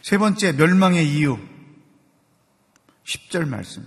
세 0.02 0.18
번째, 0.18 0.52
멸망의 0.52 1.08
이유. 1.08 1.38
10절 3.04 3.48
말씀. 3.48 3.86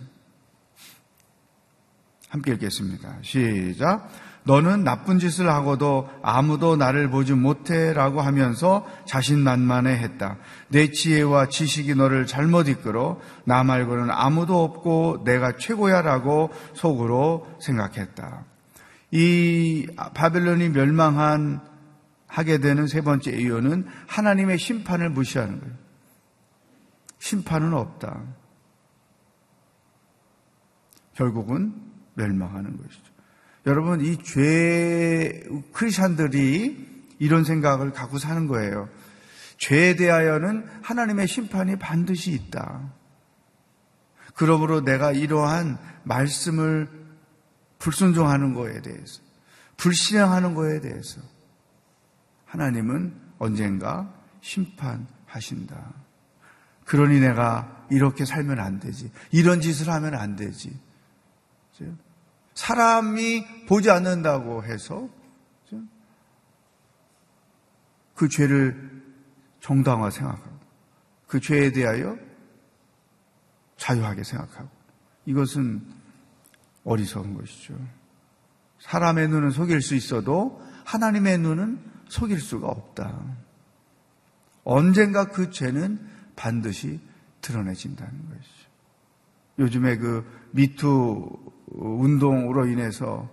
함께 2.29 2.53
읽겠습니다. 2.53 3.19
시작. 3.21 4.10
너는 4.45 4.84
나쁜 4.84 5.19
짓을 5.19 5.49
하고도 5.49 6.10
아무도 6.21 6.75
나를 6.75 7.10
보지 7.10 7.34
못해 7.34 7.93
라고 7.93 8.21
하면서 8.21 8.86
자신만만해 9.06 9.95
했다. 9.97 10.38
내 10.67 10.91
지혜와 10.91 11.47
지식이 11.47 11.95
너를 11.95 12.25
잘못 12.25 12.67
이끌어 12.67 13.19
나 13.45 13.63
말고는 13.63 14.10
아무도 14.12 14.63
없고 14.63 15.23
내가 15.23 15.56
최고야 15.58 16.01
라고 16.01 16.51
속으로 16.73 17.47
생각했다. 17.62 18.45
이 19.12 19.88
바벨론이 20.13 20.69
멸망한 20.69 21.62
하게 22.27 22.58
되는 22.58 22.88
세 22.88 23.01
번째 23.01 23.32
이유는 23.32 23.86
하나님의 24.08 24.58
심판을 24.58 25.10
무시하는 25.12 25.60
거예요. 25.60 25.75
심판은 27.19 27.73
없다. 27.73 28.21
결국은 31.13 31.75
멸망하는 32.15 32.75
것이죠. 32.75 33.12
여러분, 33.65 34.02
이 34.02 34.17
죄, 34.23 35.43
크리스천들이 35.71 37.13
이런 37.19 37.43
생각을 37.43 37.91
갖고 37.91 38.17
사는 38.19 38.47
거예요. 38.47 38.89
죄에 39.58 39.95
대하여는 39.95 40.67
하나님의 40.82 41.28
심판이 41.28 41.78
반드시 41.78 42.32
있다. 42.32 42.91
그러므로 44.36 44.82
내가 44.82 45.12
이러한 45.12 45.78
말씀을 46.04 46.89
불순종하는 47.80 48.54
거에 48.54 48.82
대해서, 48.82 49.21
불신앙하는 49.78 50.56
거에 50.56 50.82
대해서 50.82 51.21
하나님은 52.45 53.13
언젠가 53.39 54.13
심판하신다. 54.41 55.93
그러니 56.86 57.19
내가 57.21 57.86
이렇게 57.89 58.26
살면 58.26 58.60
안 58.60 58.80
되지. 58.80 59.12
이런 59.32 59.62
짓을 59.62 59.89
하면 59.89 60.15
안 60.15 60.36
되지. 60.36 60.78
사람이 62.56 63.66
보지 63.66 63.89
않는다고 63.89 64.63
해서 64.63 65.10
그 68.16 68.30
죄를 68.30 69.04
정당화 69.60 70.10
생각하고 70.10 70.60
그 71.28 71.39
죄에 71.39 71.72
대하여 71.72 72.18
자유하게 73.78 74.24
생각하고 74.24 74.70
이것은 75.26 75.82
어리석은 76.84 77.34
것이죠. 77.36 77.76
사람의 78.80 79.30
눈은 79.30 79.52
속일 79.52 79.82
수 79.82 79.96
있어도 79.96 80.62
하나님의 80.86 81.39
눈은 81.39 81.80
속일 82.08 82.39
수가 82.39 82.68
없다. 82.68 83.20
언젠가 84.63 85.26
그 85.26 85.50
죄는 85.50 86.00
반드시 86.36 87.00
드러내진다는 87.42 88.30
것이죠. 88.30 88.70
요즘에 89.60 89.98
그 89.98 90.26
미투 90.52 91.52
운동으로 91.73 92.67
인해서 92.67 93.29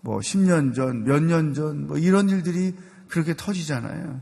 뭐 0.00 0.18
10년 0.18 0.74
전, 0.74 1.04
몇 1.04 1.20
년 1.22 1.54
전, 1.54 1.86
뭐 1.86 1.98
이런 1.98 2.28
일들이 2.28 2.74
그렇게 3.08 3.34
터지잖아요. 3.34 4.20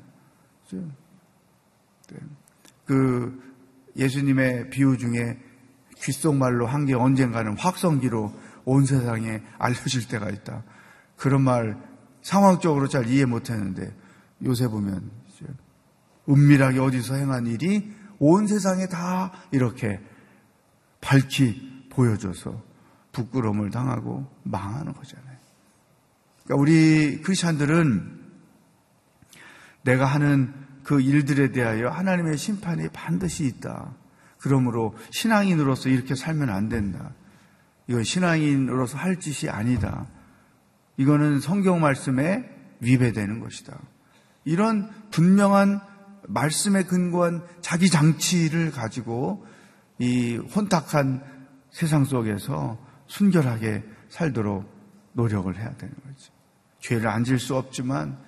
네. 0.72 2.16
그 2.84 3.42
예수님의 3.96 4.70
비유 4.70 4.96
중에 4.96 5.38
귓속말로 5.96 6.66
한 6.66 6.86
게 6.86 6.94
언젠가는 6.94 7.56
확성기로 7.58 8.32
온 8.64 8.84
세상에 8.84 9.42
알려질 9.58 10.08
때가 10.08 10.30
있다. 10.30 10.62
그런 11.16 11.42
말 11.42 11.80
상황적으로 12.22 12.88
잘 12.88 13.06
이해 13.08 13.24
못 13.24 13.50
했는데 13.50 13.94
요새 14.44 14.68
보면 14.68 15.10
은밀하게 16.28 16.80
어디서 16.80 17.14
행한 17.14 17.46
일이 17.46 17.92
온 18.18 18.46
세상에 18.46 18.88
다 18.88 19.32
이렇게 19.52 20.00
밝히 21.00 21.86
보여줘서 21.90 22.62
부끄러움을 23.16 23.70
당하고 23.70 24.30
망하는 24.42 24.92
거잖아요. 24.92 25.36
그러니까 26.44 26.60
우리 26.60 27.22
크리스천들은 27.22 28.20
내가 29.82 30.04
하는 30.04 30.52
그 30.84 31.00
일들에 31.00 31.52
대하여 31.52 31.88
하나님의 31.88 32.36
심판이 32.36 32.88
반드시 32.92 33.46
있다. 33.46 33.94
그러므로 34.38 34.94
신앙인으로서 35.10 35.88
이렇게 35.88 36.14
살면 36.14 36.50
안 36.50 36.68
된다. 36.68 37.12
이건 37.88 38.04
신앙인으로서 38.04 38.98
할 38.98 39.18
짓이 39.18 39.50
아니다. 39.50 40.06
이거는 40.96 41.40
성경 41.40 41.80
말씀에 41.80 42.48
위배되는 42.80 43.40
것이다. 43.40 43.78
이런 44.44 44.90
분명한 45.10 45.80
말씀에 46.28 46.84
근거한 46.84 47.42
자기 47.60 47.88
장치를 47.88 48.70
가지고 48.72 49.46
이 49.98 50.36
혼탁한 50.36 51.22
세상 51.70 52.04
속에서 52.04 52.78
순결하게 53.08 53.84
살도록 54.08 54.68
노력을 55.12 55.54
해야 55.56 55.74
되는 55.76 55.94
거죠. 55.94 56.32
죄를 56.80 57.08
안 57.08 57.24
질 57.24 57.38
수 57.38 57.56
없지만 57.56 58.18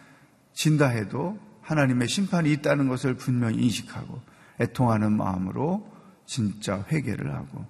진다 0.53 0.89
해도 0.89 1.39
하나님의 1.63 2.09
심판이 2.09 2.51
있다는 2.53 2.89
것을 2.89 3.15
분명히 3.15 3.59
인식하고 3.63 4.21
애통하는 4.61 5.13
마음으로 5.17 5.87
진짜 6.27 6.85
회개를 6.91 7.35
하고 7.35 7.65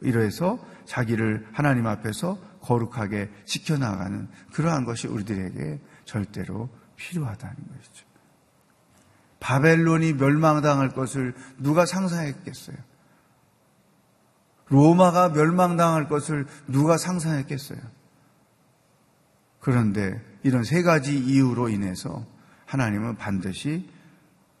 이러해서 0.00 0.58
자기를 0.86 1.46
하나님 1.52 1.86
앞에서 1.86 2.38
거룩하게 2.62 3.30
지켜나가는 3.44 4.28
그러한 4.52 4.84
것이 4.84 5.06
우리들에게 5.06 5.80
절대로 6.04 6.68
필요하다는 6.96 7.56
것이죠. 7.56 8.06
바벨론이 9.40 10.14
멸망당할 10.14 10.90
것을 10.90 11.34
누가 11.58 11.84
상상했겠어요? 11.86 12.76
로마가 14.68 15.30
멸망당할 15.30 16.08
것을 16.08 16.46
누가 16.66 16.98
상상했겠어요? 16.98 17.78
그런데 19.60 20.22
이런 20.42 20.62
세 20.64 20.82
가지 20.82 21.18
이유로 21.18 21.68
인해서 21.68 22.24
하나님은 22.66 23.16
반드시 23.16 23.88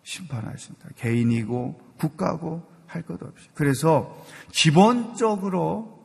심판하신다. 0.02 0.88
개인이고 0.96 1.80
국가고 1.98 2.66
할 2.86 3.02
것 3.02 3.22
없이. 3.22 3.48
그래서 3.54 4.16
기본적으로 4.50 5.98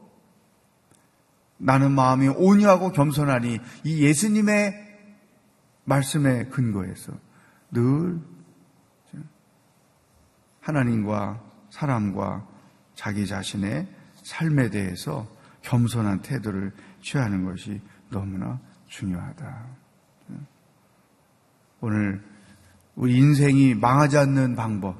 나는 1.58 1.92
마음이 1.94 2.28
온유하고 2.28 2.92
겸손하니 2.92 3.60
이 3.86 4.04
예수님의 4.04 4.74
말씀에 5.86 6.46
근거해서 6.48 7.14
늘 7.72 8.20
하나님과 10.60 11.42
사람과 11.70 12.48
자기 12.96 13.28
자신의 13.28 13.88
삶에 14.24 14.70
대해서 14.70 15.28
겸손한 15.62 16.22
태도를 16.22 16.72
취하는 17.02 17.46
것이 17.46 17.82
너무나 18.10 18.60
중요하다. 18.88 19.66
오늘 21.82 22.24
우리 22.96 23.18
인생이 23.18 23.76
망하지 23.76 24.18
않는 24.18 24.56
방법, 24.56 24.98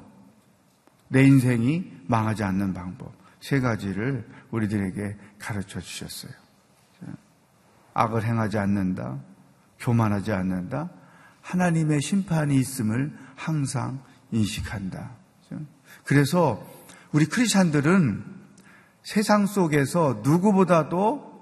내 1.08 1.24
인생이 1.24 2.02
망하지 2.06 2.42
않는 2.44 2.74
방법, 2.74 3.12
세 3.40 3.60
가지를 3.60 4.28
우리들에게 4.50 5.16
가르쳐 5.38 5.80
주셨어요. 5.80 6.32
악을 7.94 8.24
행하지 8.24 8.58
않는다, 8.58 9.18
교만하지 9.78 10.32
않는다, 10.32 10.90
하나님의 11.40 12.00
심판이 12.02 12.56
있음을 12.56 13.16
항상 13.36 14.02
인식한다. 14.32 15.12
그래서 16.04 16.66
우리 17.14 17.26
크리스찬들은 17.26 18.24
세상 19.04 19.46
속에서 19.46 20.22
누구보다도 20.24 21.32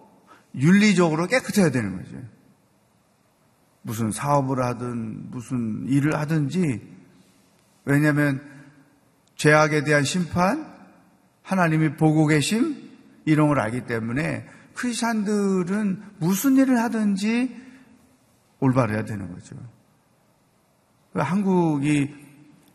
윤리적으로 0.54 1.26
깨끗해야 1.26 1.70
되는 1.70 1.96
거죠. 1.96 2.18
무슨 3.80 4.10
사업을 4.10 4.62
하든 4.62 5.30
무슨 5.30 5.88
일을 5.88 6.18
하든지 6.18 6.82
왜냐하면 7.86 8.42
죄악에 9.36 9.82
대한 9.84 10.04
심판, 10.04 10.70
하나님이 11.42 11.96
보고 11.96 12.26
계심 12.26 12.90
이런 13.24 13.48
걸 13.48 13.58
알기 13.58 13.86
때문에 13.86 14.46
크리스찬들은 14.74 16.02
무슨 16.18 16.56
일을 16.58 16.80
하든지 16.82 17.56
올바르야 18.60 19.06
되는 19.06 19.32
거죠. 19.32 19.56
한국이 21.14 22.14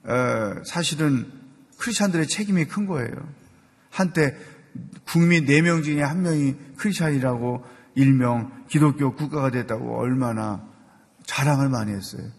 어, 0.04 0.64
사실은 0.66 1.37
크리스찬들의 1.78 2.28
책임이 2.28 2.66
큰 2.66 2.86
거예요. 2.86 3.12
한때 3.90 4.36
국민 5.06 5.46
4명 5.46 5.84
중에 5.84 6.02
한 6.02 6.22
명이 6.22 6.56
크리스찬이라고 6.78 7.66
일명 7.96 8.66
기독교 8.68 9.16
국가가 9.16 9.50
됐다고 9.50 9.98
얼마나 9.98 10.64
자랑을 11.26 11.70
많이 11.70 11.92
했어요. 11.92 12.30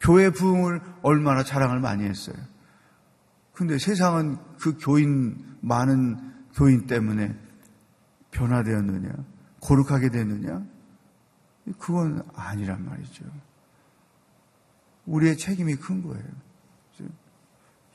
교회 0.00 0.30
부흥을 0.30 0.80
얼마나 1.02 1.42
자랑을 1.42 1.80
많이 1.80 2.04
했어요. 2.04 2.36
근데 3.52 3.78
세상은 3.78 4.38
그 4.60 4.76
교인, 4.78 5.36
많은 5.60 6.16
교인 6.54 6.86
때문에 6.86 7.34
변화되었느냐? 8.30 9.10
고룩하게 9.60 10.10
됐느냐? 10.10 10.64
그건 11.78 12.22
아니란 12.34 12.84
말이죠. 12.84 13.24
우리의 15.06 15.36
책임이 15.36 15.76
큰 15.76 16.02
거예요. 16.02 16.24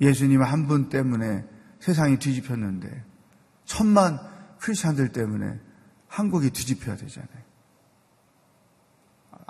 예수님 0.03 0.41
한 0.41 0.67
분 0.67 0.89
때문에 0.89 1.45
세상이 1.79 2.17
뒤집혔는데 2.19 3.03
천만 3.65 4.19
크리스천들 4.59 5.11
때문에 5.11 5.59
한국이 6.07 6.49
뒤집혀야 6.51 6.95
되잖아요. 6.95 7.43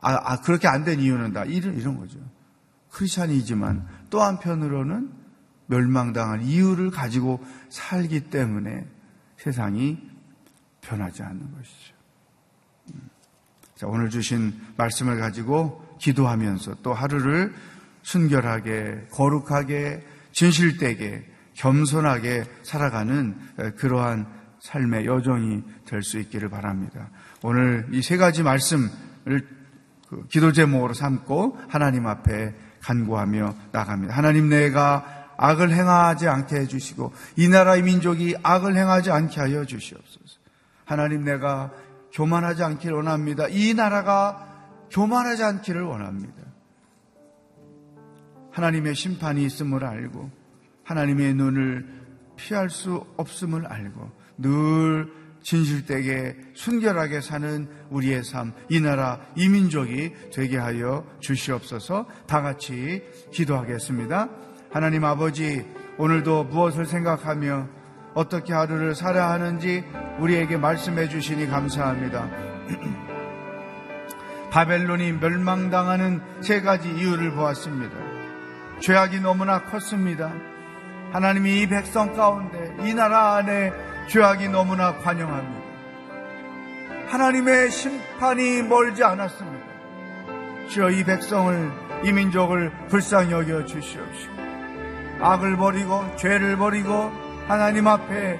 아, 0.02 0.34
아 0.34 0.42
그렇게 0.42 0.68
안 0.68 0.84
된 0.84 1.00
이유는 1.00 1.34
다 1.34 1.46
이런, 1.46 1.78
이런 1.78 1.98
거죠. 1.98 2.20
크리스천이지만 2.92 3.88
또 4.10 4.22
한편으로는 4.22 5.12
멸망당한 5.68 6.42
이유를 6.42 6.92
가지고 6.92 7.44
살기 7.70 8.30
때문에 8.30 8.86
세상이 9.38 9.98
변하지 10.82 11.24
않는 11.24 11.40
것이죠. 11.56 11.96
음. 12.94 13.10
자, 13.76 13.88
오늘 13.88 14.10
주신 14.10 14.54
말씀을 14.78 15.20
가지고 15.20 15.98
기도하면서 16.00 16.78
또 16.84 16.94
하루를 16.94 17.54
순결하게, 18.04 19.08
거룩하게, 19.12 20.06
진실되게, 20.34 21.26
겸손하게 21.54 22.44
살아가는 22.64 23.36
그러한 23.78 24.28
삶의 24.60 25.06
여정이 25.06 25.64
될 25.86 26.02
수 26.02 26.20
있기를 26.20 26.50
바랍니다. 26.50 27.10
오늘 27.44 27.88
이 27.92 28.02
세 28.02 28.18
가지 28.18 28.44
말씀을 28.44 29.48
그 30.10 30.28
기도 30.28 30.52
제목으로 30.52 30.94
삼고 30.94 31.60
하나님 31.70 32.08
앞에 32.08 32.54
간구하며 32.82 33.56
나갑니다. 33.72 34.14
하나님 34.16 34.50
내가 34.50 35.32
악을 35.38 35.72
행하지 35.72 36.28
않게 36.28 36.56
해주시고 36.62 37.14
이 37.38 37.48
나라의 37.50 37.82
민족이 37.84 38.36
악을 38.44 38.76
행하지 38.76 39.12
않게 39.12 39.40
하여 39.40 39.66
주시옵소서. 39.66 40.40
하나님 40.86 41.24
내가 41.24 41.72
교만하지 42.14 42.64
않기를 42.64 42.96
원합니다. 42.96 43.48
이 43.50 43.74
나라가 43.74 44.48
교만하지 44.92 45.44
않기를 45.44 45.82
원합니다. 45.82 46.34
하나님의 48.54 48.96
심판이 48.96 49.44
있음을 49.46 49.84
알고 49.84 50.32
하나님의 50.84 51.34
눈을 51.34 51.86
피할 52.36 52.70
수 52.70 53.06
없음을 53.18 53.66
알고 53.68 54.12
늘 54.38 55.12
진실되게 55.42 56.38
순결하게 56.54 57.22
사는 57.22 57.68
우리의 57.90 58.24
삶, 58.24 58.54
이 58.70 58.80
나라, 58.80 59.20
이 59.36 59.50
민족이 59.50 60.14
되게 60.34 60.58
하여 60.58 61.06
주시옵소서 61.20 62.08
다 62.28 62.42
같이 62.42 63.04
기도하겠습니다. 63.32 64.30
하나님 64.72 65.04
아버지, 65.04 65.66
오늘도 65.98 66.46
무엇을 66.46 66.86
생각하며 66.86 67.68
어떻게 68.14 68.54
하루를 68.54 68.96
살아야 68.96 69.32
하는지 69.32 69.84
우리에게 70.20 70.56
말씀해 70.58 71.10
주시니 71.10 71.48
감사합니다. 71.48 72.30
바벨론이 74.52 75.14
멸망당하는 75.14 76.22
세 76.42 76.62
가지 76.62 76.90
이유를 76.90 77.34
보았습니다. 77.34 78.13
죄악이 78.80 79.20
너무나 79.22 79.64
컸습니다. 79.64 80.32
하나님이 81.12 81.62
이 81.62 81.68
백성 81.68 82.14
가운데 82.14 82.76
이 82.84 82.94
나라 82.94 83.36
안에 83.36 83.72
죄악이 84.08 84.50
너무나 84.50 84.96
관영합니다. 84.98 85.64
하나님의 87.08 87.70
심판이 87.72 88.64
멀지 88.64 89.04
않았습니다. 89.04 89.68
주여 90.70 90.90
이 90.90 91.04
백성을 91.04 91.72
이 92.04 92.12
민족을 92.12 92.72
불쌍히 92.90 93.32
여겨 93.32 93.66
주시옵시고 93.66 94.34
악을 95.22 95.58
버리고 95.58 96.04
죄를 96.18 96.58
버리고 96.58 97.12
하나님 97.48 97.88
앞에 97.88 98.40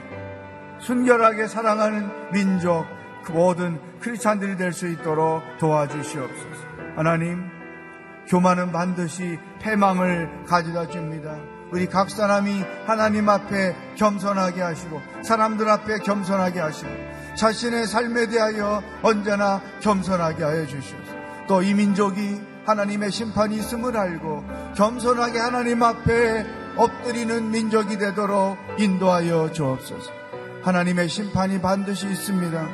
순결하게 0.80 1.48
사랑하는 1.48 2.32
민족 2.32 2.86
그 3.24 3.32
모든 3.32 3.80
크리스찬들이 4.02 4.58
될 4.58 4.74
수 4.74 4.88
있도록 4.90 5.42
도와주시옵소서. 5.60 6.64
하나님 6.96 7.50
교만은 8.28 8.72
반드시 8.72 9.38
패망을 9.60 10.46
가져다 10.48 10.88
줍니다. 10.88 11.36
우리 11.72 11.88
각 11.88 12.10
사람이 12.10 12.64
하나님 12.86 13.30
앞에 13.30 13.76
겸손하게 13.96 14.62
하시고 14.62 15.02
사람들 15.24 15.68
앞에 15.70 16.00
겸손하게 16.00 16.60
하시고 16.60 16.90
자신의 17.36 17.88
삶에 17.88 18.28
대하여 18.28 18.84
언제나 19.02 19.60
겸손하게 19.82 20.44
하여 20.44 20.66
주시옵소서. 20.68 21.14
또 21.48 21.62
이 21.62 21.74
민족이 21.74 22.42
하나님의 22.66 23.12
심판이 23.12 23.58
있음을 23.58 23.98
알고 23.98 24.46
겸손하게 24.76 25.40
하나님 25.40 25.84
앞에 25.84 26.46
엎드리는 26.78 27.52
민족이 27.52 27.98
되도록 27.98 28.58
인도하여 28.78 29.52
주옵소서. 29.52 30.12
하나님의 30.64 31.10
심판이 31.10 31.60
반드시 31.60 32.08
있습니다. 32.08 32.68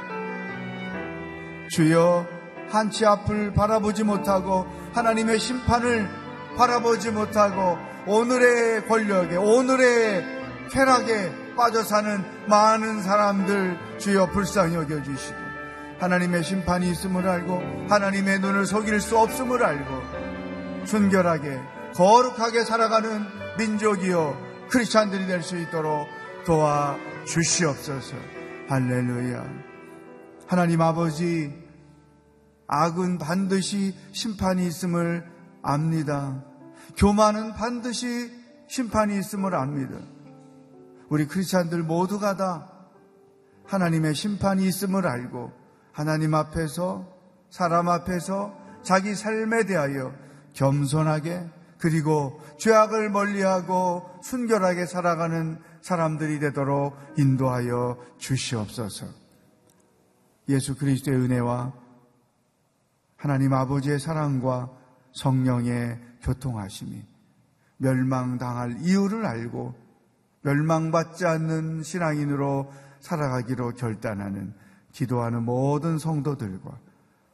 주여 1.69 2.27
한치 2.71 3.05
앞을 3.05 3.53
바라보지 3.53 4.03
못하고 4.03 4.67
하나님의 4.93 5.39
심판을 5.39 6.07
바라보지 6.57 7.11
못하고 7.11 7.77
오늘의 8.07 8.87
권력에 8.87 9.35
오늘의 9.35 10.25
쾌락에 10.71 11.55
빠져 11.55 11.83
사는 11.83 12.23
많은 12.47 13.01
사람들 13.01 13.77
주여 13.97 14.27
불쌍히 14.27 14.75
여겨 14.75 15.03
주시고 15.03 15.37
하나님의 15.99 16.43
심판이 16.43 16.89
있음을 16.91 17.27
알고 17.27 17.87
하나님의 17.89 18.39
눈을 18.39 18.65
속일 18.65 19.01
수 19.01 19.17
없음을 19.17 19.63
알고 19.63 20.85
순결하게 20.85 21.59
거룩하게 21.95 22.63
살아가는 22.63 23.25
민족이요 23.57 24.37
크리스찬들이 24.69 25.25
될 25.27 25.41
수 25.41 25.57
있도록 25.57 26.07
도와 26.45 26.95
주시옵소서. 27.25 28.15
할렐루야. 28.69 29.43
하나님 30.47 30.81
아버지 30.81 31.53
악은 32.69 33.17
반드시 33.17 33.95
심판이 34.11 34.65
있음을 34.67 35.25
압니다. 35.63 36.43
교만은 36.97 37.53
반드시 37.53 38.31
심판이 38.67 39.17
있음을 39.17 39.55
압니다. 39.55 39.97
우리 41.09 41.27
크리스찬들 41.27 41.81
모두가 41.81 42.37
다 42.37 42.71
하나님의 43.65 44.13
심판이 44.13 44.67
있음을 44.67 45.07
알고 45.07 45.51
하나님 45.91 46.35
앞에서 46.35 47.07
사람 47.49 47.89
앞에서 47.89 48.55
자기 48.83 49.15
삶에 49.15 49.65
대하여 49.65 50.13
겸손하게 50.53 51.49
그리고 51.79 52.39
죄악을 52.59 53.09
멀리하고 53.09 54.05
순결하게 54.21 54.85
살아가는 54.85 55.59
사람들이 55.81 56.39
되도록 56.39 56.95
인도하여 57.17 57.97
주시옵소서. 58.19 59.07
예수 60.49 60.75
그리스도의 60.75 61.17
은혜와 61.17 61.88
하나님 63.19 63.53
아버지의 63.53 63.99
사랑과 63.99 64.69
성령의 65.11 65.99
교통하심이 66.21 67.05
멸망당할 67.77 68.77
이유를 68.79 69.25
알고 69.25 69.75
멸망받지 70.41 71.25
않는 71.25 71.83
신앙인으로 71.83 72.71
살아가기로 73.01 73.73
결단하는 73.73 74.53
기도하는 74.93 75.43
모든 75.43 75.97
성도들과 75.97 76.79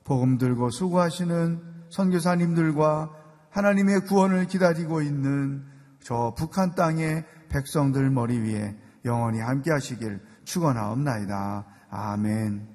복음 0.03 0.39
들고 0.39 0.71
수고하시는 0.71 1.61
선교사님들과 1.89 3.11
하나님의 3.51 4.01
구원을 4.01 4.47
기다리고 4.47 5.03
있는 5.03 5.65
저 5.99 6.33
북한 6.35 6.73
땅의 6.73 7.25
백성들 7.49 8.09
머리 8.09 8.39
위에 8.39 8.75
영원히 9.05 9.39
함께 9.39 9.71
하시길 9.71 10.19
축원하옵나이다. 10.45 11.65
아멘. 11.91 12.74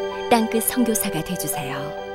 땅끝 0.31 0.63
성교사가 0.63 1.21
되주세요 1.25 2.10